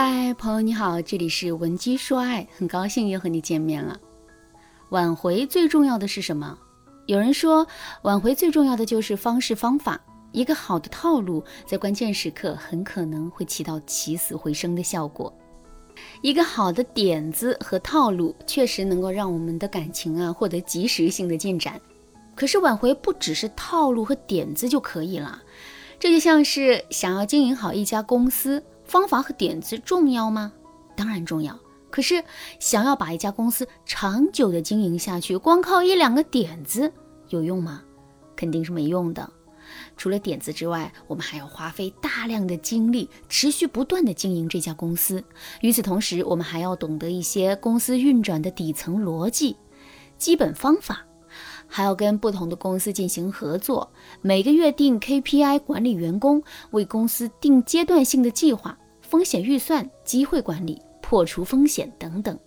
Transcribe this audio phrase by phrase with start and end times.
[0.00, 3.98] 嗨，朋友你好，这里是文姬说爱，很高兴又和你见面了。
[4.90, 6.56] 挽回最重要的是什么？
[7.06, 7.66] 有人说，
[8.02, 10.00] 挽回最重要的就是方式方法。
[10.30, 15.36] 一个好的套路，在关键时刻很可能会起到起死回生的效果。
[16.22, 21.80] 一个好的点子和套路，确实能够让我们的感情啊获得及时性的进展。
[22.36, 25.42] 可是挽回不只是套路和点子就可以了，
[25.98, 28.62] 这就像是想要经营好一家公司。
[28.88, 30.52] 方法和点子重要吗？
[30.96, 31.56] 当然重要。
[31.90, 32.22] 可是，
[32.58, 36.92] 想要把一家公司长久的经营下去，光靠一两个点子
[37.28, 37.82] 有用吗？
[38.34, 39.30] 肯定是没用的。
[39.96, 45.22] 除了点子之外，我们还要花费大量的精力，持续不断的经营这家公司。
[45.60, 49.56] 与此同时，我们还要懂得一些公司运转的底层逻辑、
[50.16, 51.04] 基本方法，
[51.68, 53.88] 还要跟不同的公司进行合作，
[54.22, 58.76] 每个月定 KPI 管理员工，为公司定阶段性的计划。
[59.02, 62.38] 风险预算、机会管理、破除风险等等，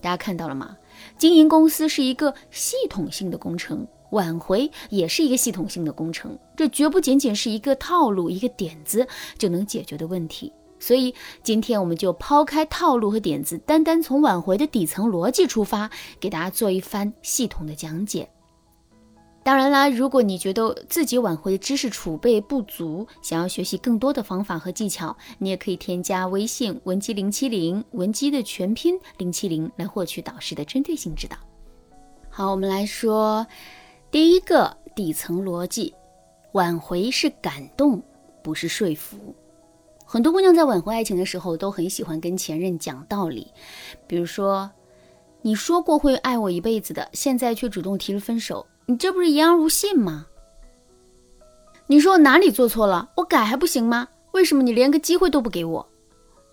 [0.00, 0.76] 大家看到了吗？
[1.16, 6.36] 经营公司是一个系统性的工程，挽回也是一个系统性的工程。
[6.56, 9.06] 这绝不仅仅是一个套路、一个点子
[9.38, 10.52] 就能解决的问题。
[10.80, 11.14] 所以，
[11.44, 18.28] 今天我们就抛开套路和点子，单单从挽回的底层逻辑出发，给大家做一番系统的讲解。
[19.42, 31.36] 当然啦，如果你觉得自己挽回的知识储备不足，想要学习更多的方法和技巧，你也可以添加微信文姬零七零，文姬的全拼零七零，来获取导师的针对性指导。
[32.28, 33.46] 好，我们来说
[34.10, 35.94] 第一个底层逻辑：
[36.52, 38.02] 挽回是感动，
[38.42, 39.34] 不是说服。
[40.12, 43.46] 很多姑娘在挽回爱情的时候，都很喜欢跟前任讲道理，
[44.08, 44.68] 比如说，
[45.40, 48.66] 你说过会爱我一辈子的，现在却主动提了分手。
[48.86, 50.26] 你这不是言而无信吗？
[51.86, 53.08] 你说我哪里做错了？
[53.18, 54.08] 我改还不行吗？
[54.32, 55.88] 为什么你连个机会都不给我？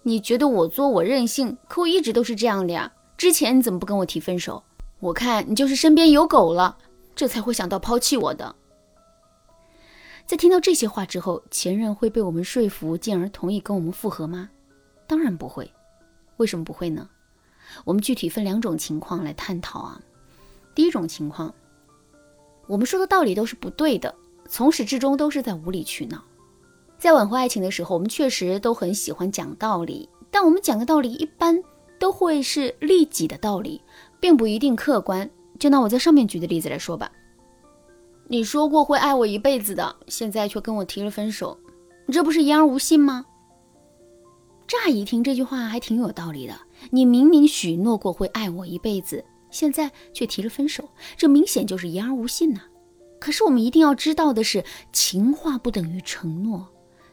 [0.04, 2.94] 你觉得我作我任性，可我一直都是这样的呀。
[3.18, 4.62] 之前你怎么不跟我提分手？
[5.00, 6.78] 我看你就是身边有狗了，
[7.16, 8.56] 这才会想到抛弃我的。
[10.28, 14.50] 在听到这些话之后，前任会被我们说服，进而同意跟我们复合吗？
[15.08, 15.72] 当然不会。
[16.36, 17.08] 为什么不会呢？
[17.86, 20.02] 我们具体分两种情况来探讨啊。
[20.76, 21.54] 第一种情况。
[22.68, 24.14] 我们说的道理都是不对的，
[24.50, 26.22] 从始至终都是在无理取闹。
[27.00, 31.58] 在挽回爱情的时候，我们确实都很喜欢讲道理，但我们讲的道理一般
[31.98, 33.82] 都会是利己的道理，
[34.20, 35.30] 并不一定客观。
[35.58, 37.10] 就拿我在上面举的例子来说吧，
[38.30, 41.58] 你说过会爱我一辈子的，现在却跟我提了分手，
[42.06, 43.26] 你这不是言而无信吗？
[44.68, 46.54] 乍一听这句话还挺有道理的，
[46.92, 49.24] 你明明许诺过会爱我一辈子。
[49.50, 52.60] 现在却提了分手，这明显就是言而无信呐。
[53.18, 54.62] 可是我们一定要知道的是，
[54.92, 56.68] 情话不等于承诺。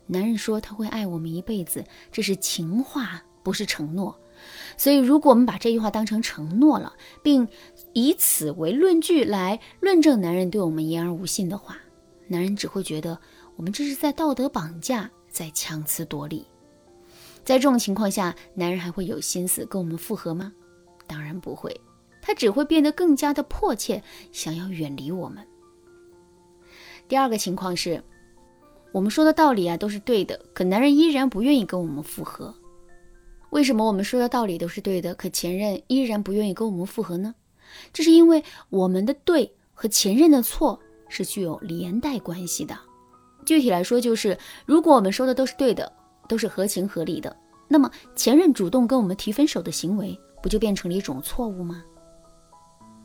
[0.07, 4.19] 男人说他会爱我们一辈子，这是情话，不是承诺。
[4.77, 7.49] 所以，如果我们把这句话当成承诺了，并
[7.93, 11.77] 以此为论据来论证男人对我们言而无信的话，
[12.29, 13.19] 男人只会觉得
[13.57, 16.47] 我们这是在道德绑架，在强词夺理。
[17.45, 20.53] 在这种情况下，男人还会有心思跟我们复合吗？
[21.07, 21.79] 当然不会。
[22.23, 25.47] 他只会变得更加的迫切，想要远离我们。
[27.07, 28.03] 第二个情况是，
[28.93, 32.55] 我们说的道理啊都是对的，可男人依然不愿意跟我们复合。
[33.55, 37.33] 为什么我们说的道理都是对的，可前任依然不愿意跟我们复合呢？
[37.93, 40.77] 这是因为我们的对和前任的错
[41.09, 42.77] 是具有连带关系的。
[43.47, 45.91] 具体来说，就是如果我们说的都是对的，
[46.27, 47.35] 都是合情合理的，
[47.69, 51.81] 那么前任主动跟我们提分手的行为，不就变成了一种错误吗？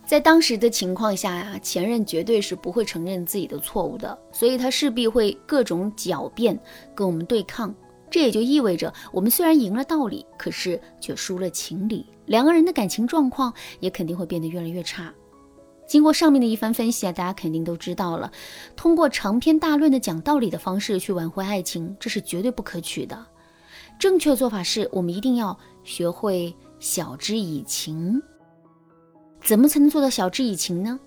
[0.04, 6.60] 在当时的情况下呀，前任绝对是不会承认自己的错误的，所以他势必会各种狡辩
[6.96, 7.72] 跟我们对抗。
[8.10, 15.14] 这也就意味着，我们虽然赢了道理，可是却输了情理，两个人的感情状况也肯定会变得越来越差。
[15.88, 18.32] 经过上面的一番分析啊，大家肯定都知道了，
[18.76, 23.26] 通过长篇大论的讲道理的方式去挽回爱情，这是绝对不可取的。
[23.98, 28.22] 正确做法是我们一定要学会晓之以情。
[29.42, 31.00] 怎么才能做到晓之以情呢？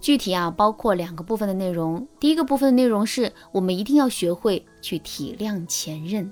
[0.00, 2.06] 具体啊，包括两个部分的内容。
[2.20, 6.30] 第一个部分的内容是我们一定要学会去体谅前任，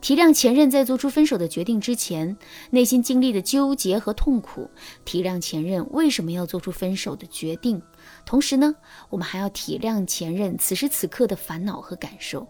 [0.00, 2.36] 体谅前任在做出分手的决定之前
[2.70, 4.70] 内心经历的纠结和痛苦，
[5.04, 7.82] 体谅前任为什么要做出分手的决定。
[8.24, 8.74] 同时呢，
[9.10, 12.46] 我们还要体谅前任此时此刻的烦恼和感受。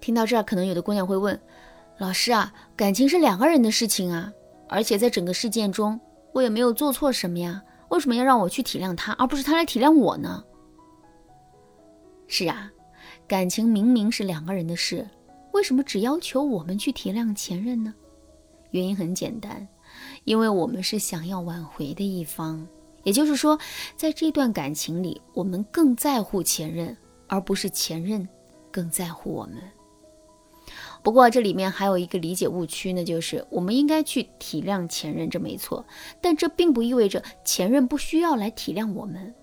[0.00, 1.38] 听到这儿，可能有的姑娘会问：
[1.98, 4.32] 老师啊，感情是两个人的事情啊，
[4.68, 6.00] 而且在整个事件中。
[6.32, 10.42] 我也没有做错什么呀，为什么要让我去体谅他，而不是他来体谅我呢？
[12.26, 12.70] 是啊，
[13.28, 15.06] 感情明明是两个人的事，
[15.52, 17.92] 为什么只要求我们去体谅前任呢？
[18.70, 19.66] 原因很简单，
[20.24, 22.64] 因为我们是想要挽回的一方，
[23.02, 23.58] 也就是说，
[23.96, 26.96] 在这段感情里，我们更在乎前任，
[27.26, 28.26] 而不是前任
[28.70, 29.56] 更在乎我们。
[31.02, 35.84] 不过这里面还有一个理解误区呢，就是我们应该去体谅前任，这没错，
[36.20, 39.34] 但这并不意味着前任不需要来体谅我们。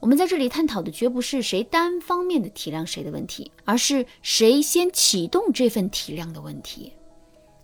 [0.00, 6.92] 我们在这里探讨的绝不是谁单方面的体谅谁的问题，而是谁先启动这份体谅的问题。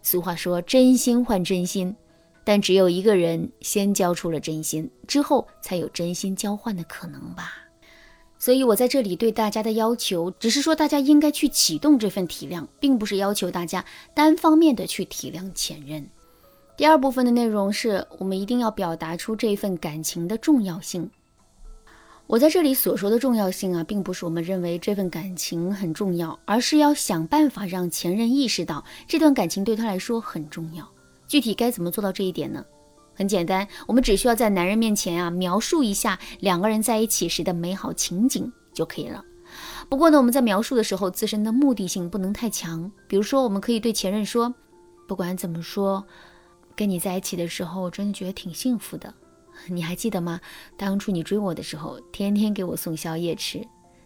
[0.02, 1.94] 俗话说真心换真心，
[2.42, 7.63] 但只有一个人先交出了真心，之后才有真心交换的可能吧。
[8.38, 13.84] 所以我在这里对大家的要求，只是说大家应该去启动这份体谅，并不是要求大家
[14.14, 16.06] 单方面的去体谅前任。
[16.76, 21.08] 第二部分的内容是我们一定要表达出这份感情的重要性。
[22.26, 30.86] 我在这里所说的重要性啊，并不是我们认为这份感情很重要，而是要想办法让前任意识到这段感情对他来说很重要。
[31.28, 32.64] 具体该怎么做到这一点呢？
[33.14, 39.24] 很简单，我们只需要在男人面前啊描述一下两个人在一起时的美好情景就可以了。
[39.88, 42.90] 不过呢，我们在描述的时候，自身的目的性不能太强。
[43.06, 44.52] 比如说，我们可以对前任说
[45.06, 46.04] ：“不管怎么说，
[46.74, 49.14] 跟你在一起的时候，我真的觉得挺幸福的。”
[49.68, 50.40] 你还记得吗？
[50.76, 53.64] 当初你追我的时候，天天给我送宵夜吃。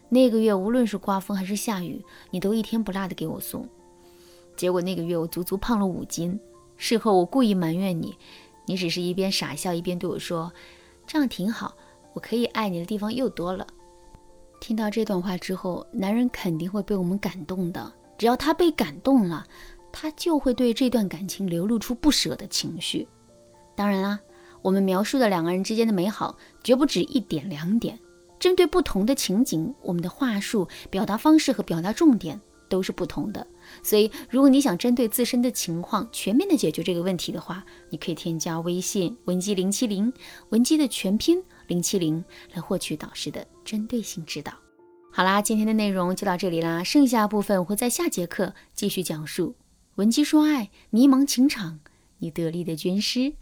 [0.09, 3.67] 那个月无论是刮风还是下雨，你都一天不落的给我送。
[4.55, 6.39] 结果那个月我足足胖了五斤。
[6.77, 8.15] 事后我故意埋怨你，
[8.69, 10.53] 你只是一边傻笑一边对我说
[11.07, 11.75] ：“这样挺好，
[12.13, 13.65] 我可以爱你的地方又多了。”
[14.61, 17.91] 听到这段话之后，男人肯定会被我们感动的。
[18.15, 19.43] 只要他被感动了，
[19.91, 23.07] 他就会对这段感情流露出不舍的情绪。
[23.75, 24.19] 当然啦。
[24.61, 27.97] 我们描述的两个人之间的美好，绝不止一点两点。
[28.37, 33.45] 针对不同的情景，我们的话术、表达方式和表达重点都是不同的。
[33.83, 40.13] 所以，如果你想针对自身的情况全面的解决这个问题的话，你可以添加微信文姬零七零，
[40.49, 42.23] 文姬的全拼零七零，
[42.53, 44.53] 来获取导师的针对性指导。
[45.11, 49.55] 好啦，今天的内容就到这里啦，剩下部分我会在下节课继续讲述。
[49.95, 51.79] 文姬说爱，迷茫情场，
[52.19, 53.33] 你得力的军师。